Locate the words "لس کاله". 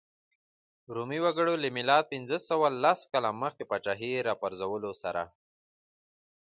2.83-3.29